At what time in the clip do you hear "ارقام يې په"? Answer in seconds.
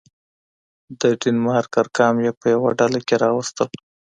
1.81-2.45